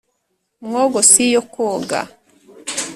[0.65, 1.99] mwogo si yo kwoga